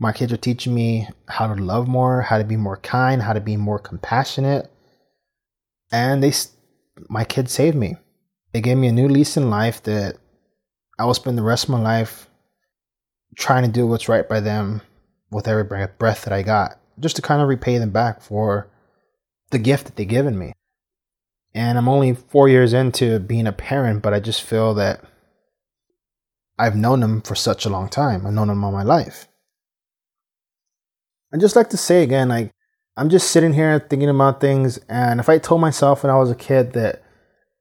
my 0.00 0.12
kids 0.12 0.32
are 0.32 0.38
teaching 0.38 0.74
me 0.74 1.06
how 1.28 1.46
to 1.46 1.62
love 1.62 1.86
more, 1.86 2.22
how 2.22 2.38
to 2.38 2.44
be 2.44 2.56
more 2.56 2.78
kind, 2.78 3.20
how 3.22 3.34
to 3.34 3.40
be 3.40 3.56
more 3.56 3.78
compassionate. 3.78 4.72
And 5.92 6.22
they, 6.22 6.32
my 7.10 7.22
kids 7.22 7.52
saved 7.52 7.76
me. 7.76 7.96
They 8.52 8.62
gave 8.62 8.78
me 8.78 8.88
a 8.88 8.92
new 8.92 9.08
lease 9.08 9.36
in 9.36 9.50
life 9.50 9.82
that 9.82 10.16
I 10.98 11.04
will 11.04 11.14
spend 11.14 11.36
the 11.36 11.42
rest 11.42 11.64
of 11.64 11.70
my 11.70 11.80
life 11.80 12.30
trying 13.36 13.64
to 13.64 13.70
do 13.70 13.86
what's 13.86 14.08
right 14.08 14.26
by 14.26 14.40
them 14.40 14.80
with 15.30 15.46
every 15.46 15.64
breath 15.64 16.24
that 16.24 16.32
I 16.32 16.42
got, 16.42 16.80
just 16.98 17.16
to 17.16 17.22
kind 17.22 17.42
of 17.42 17.48
repay 17.48 17.76
them 17.76 17.90
back 17.90 18.22
for 18.22 18.70
the 19.50 19.58
gift 19.58 19.84
that 19.84 19.96
they've 19.96 20.08
given 20.08 20.38
me. 20.38 20.54
And 21.54 21.76
I'm 21.76 21.88
only 21.88 22.14
four 22.14 22.48
years 22.48 22.72
into 22.72 23.18
being 23.18 23.46
a 23.46 23.52
parent, 23.52 24.02
but 24.02 24.14
I 24.14 24.20
just 24.20 24.42
feel 24.42 24.72
that 24.74 25.04
I've 26.58 26.76
known 26.76 27.00
them 27.00 27.20
for 27.20 27.34
such 27.34 27.66
a 27.66 27.70
long 27.70 27.90
time. 27.90 28.26
I've 28.26 28.32
known 28.32 28.48
them 28.48 28.64
all 28.64 28.72
my 28.72 28.82
life. 28.82 29.26
I 31.32 31.38
just 31.38 31.56
like 31.56 31.70
to 31.70 31.76
say 31.76 32.02
again, 32.02 32.28
like 32.28 32.50
I'm 32.96 33.08
just 33.08 33.30
sitting 33.30 33.52
here 33.52 33.78
thinking 33.78 34.08
about 34.08 34.40
things, 34.40 34.78
and 34.88 35.20
if 35.20 35.28
I 35.28 35.38
told 35.38 35.60
myself 35.60 36.02
when 36.02 36.10
I 36.10 36.18
was 36.18 36.30
a 36.30 36.34
kid 36.34 36.72
that 36.72 37.02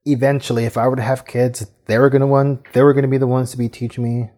eventually, 0.06 0.66
if 0.66 0.78
I 0.78 0.88
were 0.88 0.96
to 0.96 1.02
have 1.02 1.28
kids, 1.28 1.66
they 1.86 1.98
were 1.98 2.10
gonna 2.10 2.28
one, 2.28 2.64
they 2.74 2.82
were 2.82 2.94
gonna 2.94 3.08
be 3.08 3.18
the 3.18 3.28
ones 3.28 3.52
to 3.52 3.58
be 3.58 3.70
teaching 3.70 4.04
me 4.04 4.32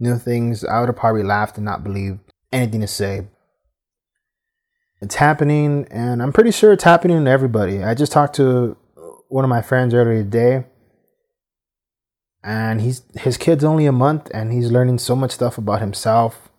new 0.00 0.18
things, 0.18 0.64
I 0.64 0.80
would 0.80 0.88
have 0.88 0.96
probably 0.96 1.22
laughed 1.22 1.56
and 1.56 1.64
not 1.64 1.84
believed 1.84 2.20
anything 2.52 2.80
to 2.80 2.86
say. 2.86 3.28
It's 5.00 5.16
happening, 5.16 5.86
and 5.90 6.22
I'm 6.22 6.32
pretty 6.32 6.50
sure 6.50 6.72
it's 6.72 6.84
happening 6.84 7.24
to 7.24 7.30
everybody. 7.30 7.84
I 7.84 7.94
just 7.94 8.12
talked 8.12 8.34
to 8.36 8.76
one 9.28 9.44
of 9.44 9.50
my 9.50 9.62
friends 9.62 9.94
earlier 9.94 10.22
today, 10.22 10.64
and 12.42 12.80
he's 12.80 13.02
his 13.14 13.36
kid's 13.36 13.64
only 13.64 13.86
a 13.86 13.92
month, 13.92 14.30
and 14.34 14.52
he's 14.52 14.72
learning 14.72 14.98
so 14.98 15.14
much 15.14 15.30
stuff 15.32 15.58
about 15.58 15.80
himself 15.80 16.50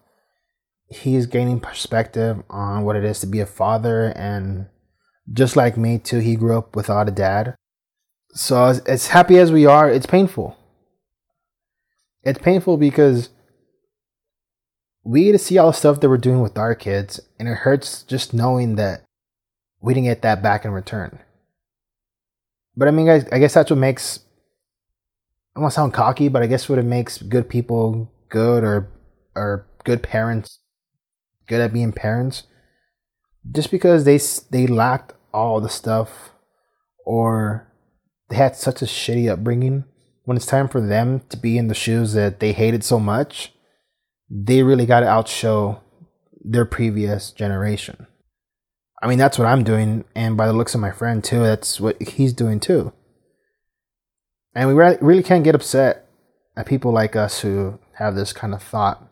he's 0.90 1.26
gaining 1.26 1.60
perspective 1.60 2.44
on 2.50 2.84
what 2.84 2.96
it 2.96 3.04
is 3.04 3.20
to 3.20 3.28
be 3.28 3.40
a 3.40 3.46
father 3.46 4.14
and 4.16 4.68
just 5.32 5.56
like 5.56 5.78
me 5.78 5.98
too 5.98 6.20
he 6.20 6.36
grew 6.36 6.58
up 6.58 6.76
without 6.76 7.08
a 7.08 7.12
dad. 7.12 7.56
So 8.34 8.66
as, 8.66 8.80
as 8.82 9.08
happy 9.08 9.38
as 9.38 9.52
we 9.52 9.66
are 9.66 9.90
it's 9.90 10.06
painful. 10.06 10.58
It's 12.24 12.40
painful 12.40 12.78
because 12.78 13.30
we 15.04 15.26
get 15.26 15.32
to 15.34 15.38
see 15.38 15.58
all 15.58 15.68
the 15.68 15.74
stuff 15.74 16.00
that 16.00 16.10
we're 16.10 16.18
doing 16.18 16.42
with 16.42 16.58
our 16.58 16.76
kids 16.76 17.20
and 17.40 17.48
it 17.48 17.58
hurts 17.60 18.04
just 18.04 18.34
knowing 18.34 18.76
that 18.76 19.04
we 19.82 19.94
didn't 19.94 20.08
get 20.08 20.22
that 20.24 20.42
back 20.42 20.66
in 20.66 20.72
return. 20.72 21.20
But 22.78 22.88
i 22.88 22.92
mean 22.92 23.06
guys 23.06 23.26
i 23.32 23.40
guess 23.40 23.54
that's 23.54 23.70
what 23.70 23.80
makes 23.80 24.20
i 24.20 24.22
don't 25.56 25.64
want 25.64 25.72
to 25.72 25.76
sound 25.76 25.94
cocky 25.94 26.28
but 26.28 26.44
i 26.44 26.48
guess 26.48 26.68
what 26.68 26.78
it 26.78 26.84
makes 26.84 27.22
good 27.22 27.48
people 27.48 28.12
good 28.28 28.66
or 28.66 28.90
or 29.34 29.66
good 29.86 30.04
parents 30.04 30.60
good 31.48 31.62
at 31.62 31.74
being 31.74 31.92
parents 31.92 32.44
just 33.52 33.72
because 33.72 34.04
they 34.04 34.20
they 34.52 34.68
lacked 34.68 35.14
all 35.34 35.62
the 35.62 35.70
stuff 35.70 36.32
or 37.06 37.72
they 38.30 38.36
had 38.36 38.56
such 38.56 38.82
a 38.82 38.86
shitty 38.86 39.30
upbringing 39.30 39.86
when 40.24 40.38
it's 40.38 40.46
time 40.46 40.68
for 40.68 40.82
them 40.82 41.22
to 41.30 41.38
be 41.38 41.58
in 41.58 41.68
the 41.68 41.76
shoes 41.76 42.14
that 42.14 42.40
they 42.40 42.54
hated 42.54 42.84
so 42.84 43.00
much 43.00 43.52
they 44.30 44.64
really 44.64 44.86
got 44.86 45.02
to 45.02 45.06
outshow 45.06 45.80
their 46.44 46.66
previous 46.66 47.32
generation. 47.32 48.08
I 49.02 49.08
mean 49.08 49.20
that's 49.20 49.38
what 49.38 49.48
i'm 49.48 49.64
doing 49.64 50.04
and 50.16 50.36
by 50.36 50.48
the 50.48 50.54
looks 50.54 50.74
of 50.74 50.82
my 50.82 50.92
friend 50.92 51.24
too 51.24 51.40
that's 51.40 51.80
what 51.80 52.02
he's 52.02 52.34
doing 52.34 52.60
too. 52.60 52.92
And 54.56 54.70
we 54.70 54.74
really 54.74 55.24
can't 55.24 55.44
get 55.44 55.54
upset 55.54 56.08
at 56.56 56.66
people 56.66 56.92
like 56.92 57.16
us 57.16 57.42
who 57.42 57.78
have 57.96 58.16
this 58.16 58.32
kind 58.32 58.54
of 58.54 58.64
thought 58.64 59.06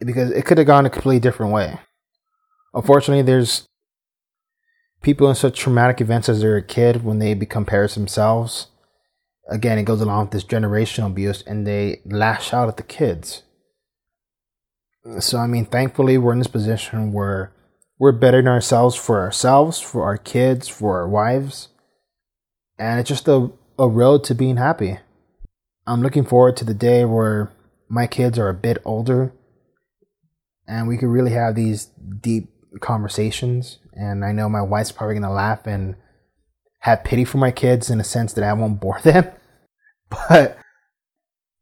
because 0.00 0.30
it 0.30 0.44
could 0.44 0.58
have 0.58 0.66
gone 0.66 0.86
a 0.86 0.90
completely 0.90 1.20
different 1.20 1.52
way. 1.52 1.78
Unfortunately, 2.74 3.22
there's 3.22 3.66
people 5.02 5.28
in 5.28 5.34
such 5.34 5.58
traumatic 5.58 6.00
events 6.00 6.28
as 6.28 6.40
they're 6.40 6.56
a 6.56 6.62
kid 6.62 7.04
when 7.04 7.18
they 7.18 7.34
become 7.34 7.64
parents 7.64 7.94
themselves. 7.94 8.68
Again, 9.48 9.78
it 9.78 9.84
goes 9.84 10.00
along 10.00 10.26
with 10.26 10.30
this 10.32 10.44
generational 10.44 11.06
abuse 11.06 11.42
and 11.46 11.66
they 11.66 12.00
lash 12.04 12.52
out 12.52 12.68
at 12.68 12.76
the 12.76 12.82
kids. 12.82 13.42
So, 15.20 15.38
I 15.38 15.46
mean, 15.46 15.66
thankfully, 15.66 16.18
we're 16.18 16.32
in 16.32 16.38
this 16.38 16.48
position 16.48 17.12
where 17.12 17.52
we're 17.98 18.12
bettering 18.12 18.48
ourselves 18.48 18.96
for 18.96 19.20
ourselves, 19.20 19.80
for 19.80 20.02
our 20.02 20.16
kids, 20.16 20.68
for 20.68 20.98
our 20.98 21.08
wives. 21.08 21.68
And 22.78 22.98
it's 23.00 23.08
just 23.08 23.28
a, 23.28 23.50
a 23.78 23.88
road 23.88 24.24
to 24.24 24.34
being 24.34 24.56
happy. 24.56 24.98
I'm 25.86 26.02
looking 26.02 26.24
forward 26.24 26.56
to 26.56 26.64
the 26.64 26.74
day 26.74 27.04
where 27.04 27.52
my 27.88 28.08
kids 28.08 28.38
are 28.38 28.48
a 28.48 28.54
bit 28.54 28.78
older 28.84 29.32
and 30.68 30.88
we 30.88 30.96
could 30.96 31.08
really 31.08 31.32
have 31.32 31.54
these 31.54 31.86
deep 32.20 32.50
conversations. 32.80 33.78
And 33.92 34.24
I 34.24 34.32
know 34.32 34.48
my 34.48 34.62
wife's 34.62 34.92
probably 34.92 35.18
to 35.20 35.30
laugh 35.30 35.66
and 35.66 35.96
have 36.80 37.04
pity 37.04 37.24
for 37.24 37.38
my 37.38 37.50
kids 37.50 37.90
in 37.90 38.00
a 38.00 38.04
sense 38.04 38.32
that 38.34 38.44
I 38.44 38.52
won't 38.52 38.80
bore 38.80 39.00
them. 39.00 39.30
But, 40.10 40.58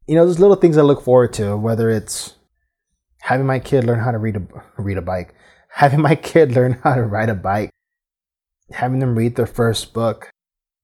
you 0.06 0.14
know, 0.14 0.24
there's 0.24 0.40
little 0.40 0.56
things 0.56 0.76
I 0.76 0.82
look 0.82 1.02
forward 1.02 1.32
to, 1.34 1.56
whether 1.56 1.90
it's 1.90 2.34
having 3.20 3.46
my 3.46 3.58
kid 3.58 3.84
learn 3.84 4.00
how 4.00 4.10
to 4.10 4.18
read 4.18 4.36
a, 4.36 4.42
read 4.76 4.98
a 4.98 5.02
bike, 5.02 5.34
having 5.68 6.00
my 6.00 6.14
kid 6.14 6.52
learn 6.52 6.80
how 6.82 6.94
to 6.94 7.02
ride 7.02 7.30
a 7.30 7.34
bike, 7.34 7.70
having 8.70 8.98
them 8.98 9.16
read 9.16 9.36
their 9.36 9.46
first 9.46 9.94
book, 9.94 10.30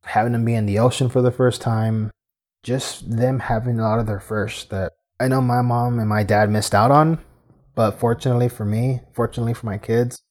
having 0.05 0.33
them 0.33 0.45
be 0.45 0.55
in 0.55 0.67
the 0.67 0.79
ocean 0.79 1.09
for 1.09 1.23
the 1.23 1.31
first 1.31 1.61
time, 1.61 2.11
just 2.63 3.17
them 3.17 3.41
having 3.41 3.79
a 3.79 3.83
lot 3.83 3.99
of 3.99 4.07
their 4.07 4.21
first 4.21 4.71
that 4.71 4.93
I 5.19 5.29
know 5.29 5.43
my 5.43 5.61
mom 5.61 5.99
and 5.99 6.09
my 6.09 6.23
dad 6.23 6.51
missed 6.51 6.75
out 6.75 6.91
on, 6.91 7.19
but 7.75 7.93
fortunately 7.93 8.49
for 8.49 8.65
me, 8.65 9.01
fortunately 9.13 9.55
for 9.55 9.67
my 9.67 9.79
kids, 9.79 10.23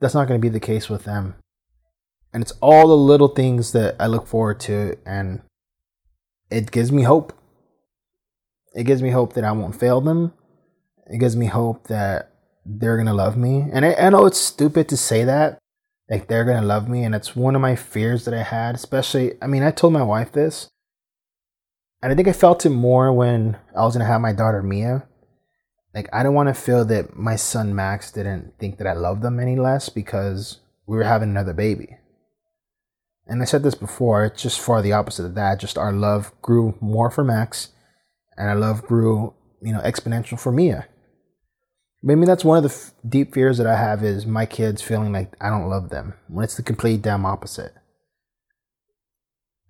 that's 0.00 0.14
not 0.14 0.28
going 0.28 0.40
to 0.40 0.42
be 0.42 0.50
the 0.50 0.60
case 0.60 0.88
with 0.88 1.04
them. 1.04 1.36
And 2.32 2.42
it's 2.42 2.52
all 2.60 2.88
the 2.88 2.96
little 2.96 3.28
things 3.28 3.72
that 3.72 3.96
I 4.00 4.06
look 4.06 4.26
forward 4.26 4.60
to, 4.60 4.96
and 5.06 5.42
it 6.50 6.70
gives 6.70 6.90
me 6.90 7.02
hope. 7.02 7.32
It 8.74 8.84
gives 8.84 9.02
me 9.02 9.10
hope 9.10 9.34
that 9.34 9.44
I 9.44 9.52
won't 9.52 9.78
fail 9.78 10.00
them. 10.00 10.32
It 11.06 11.18
gives 11.18 11.36
me 11.36 11.46
hope 11.46 11.86
that 11.88 12.32
they're 12.66 12.96
going 12.96 13.06
to 13.06 13.14
love 13.14 13.36
me. 13.36 13.66
And 13.72 13.84
I, 13.84 13.94
I 13.94 14.10
know 14.10 14.26
it's 14.26 14.38
stupid 14.40 14.88
to 14.88 14.96
say 14.96 15.22
that, 15.24 15.58
like 16.10 16.26
they're 16.26 16.44
going 16.44 16.60
to 16.60 16.66
love 16.66 16.88
me. 16.88 17.04
And 17.04 17.14
it's 17.14 17.36
one 17.36 17.54
of 17.54 17.62
my 17.62 17.76
fears 17.76 18.24
that 18.24 18.34
I 18.34 18.42
had, 18.42 18.74
especially, 18.74 19.34
I 19.40 19.46
mean, 19.46 19.62
I 19.62 19.70
told 19.70 19.92
my 19.92 20.02
wife 20.02 20.32
this 20.32 20.70
and 22.04 22.12
I 22.12 22.16
think 22.16 22.28
I 22.28 22.34
felt 22.34 22.66
it 22.66 22.70
more 22.70 23.10
when 23.14 23.56
I 23.74 23.80
was 23.80 23.94
gonna 23.94 24.04
have 24.04 24.20
my 24.20 24.34
daughter 24.34 24.62
Mia. 24.62 25.04
Like 25.94 26.08
I 26.12 26.22
don't 26.22 26.34
want 26.34 26.48
to 26.48 26.54
feel 26.54 26.84
that 26.86 27.16
my 27.16 27.36
son 27.36 27.74
Max 27.74 28.10
didn't 28.10 28.58
think 28.58 28.78
that 28.78 28.86
I 28.86 28.94
loved 28.94 29.22
them 29.22 29.38
any 29.38 29.56
less 29.56 29.88
because 29.88 30.58
we 30.86 30.96
were 30.96 31.04
having 31.04 31.30
another 31.30 31.54
baby. 31.54 31.96
And 33.26 33.40
I 33.40 33.46
said 33.46 33.62
this 33.62 33.74
before, 33.74 34.24
it's 34.24 34.42
just 34.42 34.60
far 34.60 34.82
the 34.82 34.92
opposite 34.92 35.24
of 35.24 35.34
that. 35.36 35.60
Just 35.60 35.78
our 35.78 35.92
love 35.92 36.32
grew 36.42 36.76
more 36.80 37.10
for 37.10 37.24
Max, 37.24 37.68
and 38.36 38.48
our 38.50 38.56
love 38.56 38.82
grew, 38.82 39.32
you 39.62 39.72
know, 39.72 39.80
exponential 39.80 40.38
for 40.38 40.52
Mia. 40.52 40.86
Maybe 42.02 42.26
that's 42.26 42.44
one 42.44 42.58
of 42.58 42.64
the 42.64 42.76
f- 42.76 42.92
deep 43.08 43.32
fears 43.32 43.56
that 43.56 43.66
I 43.66 43.76
have 43.76 44.04
is 44.04 44.26
my 44.26 44.44
kids 44.44 44.82
feeling 44.82 45.10
like 45.10 45.34
I 45.40 45.48
don't 45.48 45.70
love 45.70 45.88
them 45.88 46.14
when 46.28 46.44
it's 46.44 46.56
the 46.56 46.62
complete 46.62 47.00
damn 47.00 47.24
opposite. 47.24 47.72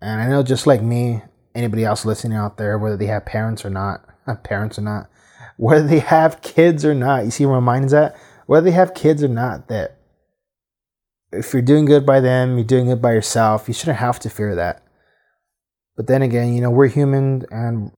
And 0.00 0.20
I 0.20 0.26
know 0.26 0.42
just 0.42 0.66
like 0.66 0.82
me, 0.82 1.22
anybody 1.54 1.84
else 1.84 2.04
listening 2.04 2.36
out 2.36 2.56
there, 2.56 2.76
whether 2.76 2.96
they 2.96 3.06
have 3.06 3.24
parents 3.24 3.64
or 3.64 3.70
not, 3.70 4.04
parents 4.42 4.80
or 4.80 4.82
not, 4.82 5.08
whether 5.56 5.86
they 5.86 6.00
have 6.00 6.42
kids 6.42 6.84
or 6.84 6.94
not. 6.94 7.24
You 7.24 7.30
see 7.30 7.46
where 7.46 7.60
my 7.60 7.72
mind's 7.74 7.94
at? 7.94 8.16
Whether 8.46 8.66
they 8.66 8.76
have 8.76 8.94
kids 8.94 9.22
or 9.22 9.28
not, 9.28 9.68
that 9.68 9.98
if 11.32 11.52
you're 11.52 11.62
doing 11.62 11.84
good 11.84 12.04
by 12.04 12.20
them, 12.20 12.56
you're 12.56 12.66
doing 12.66 12.86
good 12.86 13.02
by 13.02 13.12
yourself, 13.12 13.68
you 13.68 13.74
shouldn't 13.74 13.98
have 13.98 14.18
to 14.20 14.30
fear 14.30 14.54
that. 14.54 14.82
But 15.96 16.06
then 16.06 16.22
again, 16.22 16.52
you 16.52 16.60
know, 16.60 16.70
we're 16.70 16.88
human 16.88 17.44
and 17.50 17.92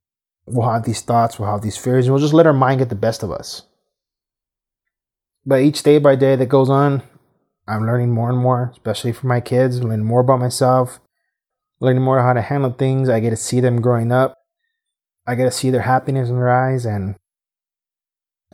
we'll 0.47 0.71
have 0.71 0.85
these 0.85 1.01
thoughts, 1.01 1.39
we'll 1.39 1.51
have 1.51 1.63
these 1.63 1.77
fears, 1.77 2.07
and 2.07 2.15
we'll 2.15 2.23
just 2.23 2.35
let 2.35 2.47
our 2.47 2.53
mind 2.53 2.79
get 2.79 2.89
the 2.89 2.95
best 2.95 3.23
of 3.23 3.31
us. 3.31 3.63
But 5.45 5.63
each 5.63 5.83
day 5.83 5.99
by 5.99 6.17
day 6.17 6.37
that 6.37 6.49
goes 6.49 6.69
on, 6.69 7.03
I'm 7.69 7.87
learning 7.87 8.13
more 8.13 8.31
and 8.31 8.39
more, 8.39 8.71
especially 8.73 9.13
for 9.13 9.27
my 9.27 9.41
kids, 9.41 9.83
learning 9.83 10.07
more 10.07 10.21
about 10.21 10.41
myself, 10.41 11.01
learning 11.81 12.03
more 12.03 12.21
how 12.21 12.33
to 12.33 12.43
handle 12.43 12.71
things. 12.71 13.09
I 13.09 13.21
get 13.21 13.31
to 13.31 13.37
see 13.37 13.61
them 13.61 13.81
growing 13.81 14.13
up. 14.13 14.35
I 15.27 15.35
get 15.35 15.45
to 15.45 15.51
see 15.51 15.71
their 15.71 15.83
happiness 15.83 16.29
in 16.29 16.37
their 16.37 16.49
eyes, 16.49 16.85
and 16.85 17.17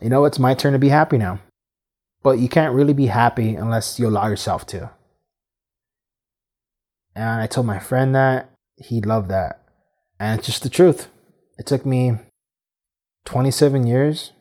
you 0.03 0.09
know, 0.09 0.25
it's 0.25 0.37
my 0.37 0.53
turn 0.53 0.73
to 0.73 0.79
be 0.79 0.89
happy 0.89 1.17
now. 1.17 1.39
But 2.21 2.39
you 2.39 2.49
can't 2.49 2.75
really 2.75 2.93
be 2.93 3.07
happy 3.07 3.55
unless 3.55 3.99
you 3.99 4.07
allow 4.07 4.27
yourself 4.27 4.65
to. 4.67 4.91
And 7.15 7.41
I 7.41 7.47
told 7.47 7.67
my 7.67 7.79
friend 7.79 8.13
that. 8.15 8.49
He 8.75 9.01
loved 9.01 9.29
that. 9.29 9.61
And 10.19 10.37
it's 10.37 10.47
just 10.47 10.63
the 10.63 10.69
truth. 10.69 11.09
It 11.57 11.65
took 11.65 11.85
me 11.85 12.17
27 13.25 13.87
years 13.87 14.33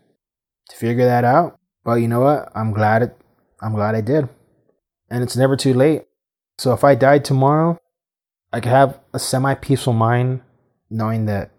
to 0.69 0.77
figure 0.77 1.05
that 1.05 1.25
out. 1.25 1.59
But 1.85 1.95
you 1.95 2.09
know 2.09 2.21
what? 2.21 2.51
I'm 2.55 2.73
glad 2.73 3.03
it 3.03 3.17
I'm 3.61 3.75
glad 3.75 3.95
I 3.95 4.01
did. 4.01 4.29
And 5.11 5.23
it's 5.23 5.37
never 5.37 5.57
too 5.57 5.75
late. 5.75 6.07
So 6.59 6.73
if 6.73 6.83
I 6.83 6.95
died 6.95 7.25
tomorrow, 7.25 7.79
I 8.53 8.61
could 8.61 8.73
have 8.73 8.99
a 9.13 9.19
semi 9.19 9.55
peaceful 9.55 9.93
mind 9.93 10.41
knowing 10.91 11.27
that 11.27 11.51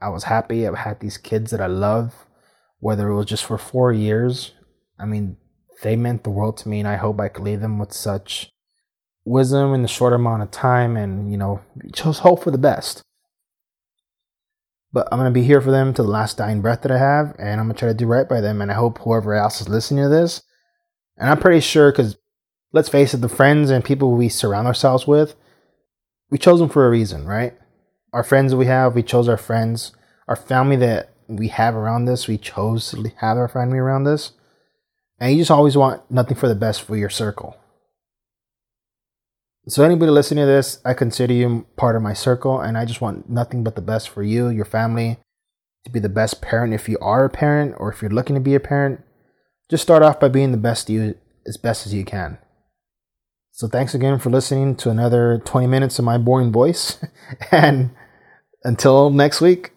I 0.00 0.10
was 0.10 0.24
happy. 0.24 0.66
I 0.66 0.76
had 0.76 1.00
these 1.00 1.16
kids 1.16 1.50
that 1.50 1.60
I 1.60 1.66
love, 1.66 2.26
whether 2.82 3.08
it 3.08 3.14
was 3.14 3.26
just 3.26 3.44
for 3.44 3.56
four 3.56 3.92
years. 3.92 4.54
I 4.98 5.04
mean, 5.06 5.36
they 5.84 5.94
meant 5.94 6.24
the 6.24 6.30
world 6.30 6.56
to 6.58 6.68
me, 6.68 6.80
and 6.80 6.88
I 6.88 6.96
hope 6.96 7.20
I 7.20 7.28
could 7.28 7.44
leave 7.44 7.60
them 7.60 7.78
with 7.78 7.92
such 7.92 8.50
wisdom 9.24 9.72
in 9.72 9.82
the 9.82 9.88
short 9.88 10.12
amount 10.12 10.42
of 10.42 10.50
time 10.50 10.96
and, 10.96 11.30
you 11.30 11.36
know, 11.36 11.60
just 11.92 12.20
hope 12.20 12.42
for 12.42 12.50
the 12.50 12.58
best. 12.58 13.00
But 14.92 15.06
I'm 15.12 15.20
going 15.20 15.32
to 15.32 15.40
be 15.40 15.46
here 15.46 15.60
for 15.60 15.70
them 15.70 15.94
to 15.94 16.02
the 16.02 16.08
last 16.08 16.38
dying 16.38 16.60
breath 16.60 16.82
that 16.82 16.90
I 16.90 16.98
have, 16.98 17.36
and 17.38 17.60
I'm 17.60 17.66
going 17.66 17.76
to 17.76 17.78
try 17.78 17.88
to 17.88 17.94
do 17.94 18.06
right 18.06 18.28
by 18.28 18.40
them. 18.40 18.60
And 18.60 18.68
I 18.68 18.74
hope 18.74 18.98
whoever 18.98 19.32
else 19.32 19.60
is 19.60 19.68
listening 19.68 20.02
to 20.02 20.10
this, 20.10 20.42
and 21.16 21.30
I'm 21.30 21.38
pretty 21.38 21.60
sure, 21.60 21.92
because 21.92 22.16
let's 22.72 22.88
face 22.88 23.14
it, 23.14 23.18
the 23.18 23.28
friends 23.28 23.70
and 23.70 23.84
people 23.84 24.10
we 24.10 24.28
surround 24.28 24.66
ourselves 24.66 25.06
with, 25.06 25.36
we 26.30 26.36
chose 26.36 26.58
them 26.58 26.68
for 26.68 26.84
a 26.84 26.90
reason, 26.90 27.26
right? 27.26 27.54
Our 28.12 28.24
friends 28.24 28.50
that 28.50 28.58
we 28.58 28.66
have, 28.66 28.96
we 28.96 29.04
chose 29.04 29.28
our 29.28 29.36
friends. 29.36 29.92
Our 30.26 30.34
family 30.34 30.76
that 30.76 31.11
we 31.28 31.48
have 31.48 31.74
around 31.74 32.04
this. 32.04 32.28
we 32.28 32.38
chose 32.38 32.90
to 32.90 33.12
have 33.18 33.36
our 33.36 33.48
family 33.48 33.78
around 33.78 34.04
this. 34.04 34.32
And 35.18 35.32
you 35.32 35.38
just 35.38 35.50
always 35.50 35.76
want 35.76 36.10
nothing 36.10 36.36
for 36.36 36.48
the 36.48 36.54
best 36.54 36.82
for 36.82 36.96
your 36.96 37.10
circle. 37.10 37.56
So, 39.68 39.84
anybody 39.84 40.10
listening 40.10 40.42
to 40.42 40.46
this, 40.46 40.80
I 40.84 40.92
consider 40.92 41.32
you 41.32 41.66
part 41.76 41.94
of 41.94 42.02
my 42.02 42.14
circle, 42.14 42.60
and 42.60 42.76
I 42.76 42.84
just 42.84 43.00
want 43.00 43.30
nothing 43.30 43.62
but 43.62 43.76
the 43.76 43.82
best 43.82 44.08
for 44.08 44.24
you, 44.24 44.48
your 44.48 44.64
family, 44.64 45.18
to 45.84 45.90
be 45.90 46.00
the 46.00 46.08
best 46.08 46.42
parent 46.42 46.74
if 46.74 46.88
you 46.88 46.98
are 47.00 47.24
a 47.24 47.30
parent 47.30 47.76
or 47.78 47.92
if 47.92 48.02
you're 48.02 48.10
looking 48.10 48.34
to 48.34 48.40
be 48.40 48.56
a 48.56 48.60
parent. 48.60 49.02
Just 49.70 49.84
start 49.84 50.02
off 50.02 50.18
by 50.18 50.28
being 50.28 50.50
the 50.50 50.58
best 50.58 50.90
you 50.90 51.14
as 51.46 51.56
best 51.56 51.86
as 51.86 51.94
you 51.94 52.04
can. 52.04 52.38
So 53.52 53.68
thanks 53.68 53.94
again 53.94 54.18
for 54.18 54.30
listening 54.30 54.74
to 54.76 54.90
another 54.90 55.40
20 55.44 55.68
minutes 55.68 55.98
of 55.98 56.04
my 56.04 56.18
boring 56.18 56.50
voice. 56.50 56.98
and 57.52 57.90
until 58.64 59.10
next 59.10 59.40
week, 59.40 59.70